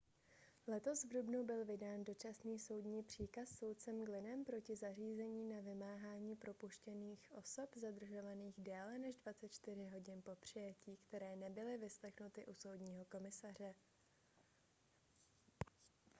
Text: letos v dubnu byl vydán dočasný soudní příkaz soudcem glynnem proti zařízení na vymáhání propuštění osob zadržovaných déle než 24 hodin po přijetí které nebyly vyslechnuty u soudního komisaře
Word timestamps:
letos 0.67 1.03
v 1.03 1.07
dubnu 1.09 1.45
byl 1.45 1.65
vydán 1.65 2.03
dočasný 2.03 2.59
soudní 2.59 3.03
příkaz 3.03 3.49
soudcem 3.49 4.05
glynnem 4.05 4.45
proti 4.45 4.75
zařízení 4.75 5.45
na 5.49 5.59
vymáhání 5.59 6.35
propuštění 6.35 7.17
osob 7.31 7.69
zadržovaných 7.75 8.55
déle 8.61 8.99
než 8.99 9.15
24 9.17 9.85
hodin 9.93 10.21
po 10.21 10.35
přijetí 10.35 10.97
které 10.97 11.35
nebyly 11.35 11.77
vyslechnuty 11.77 12.45
u 12.45 12.53
soudního 12.53 13.05
komisaře 13.05 13.73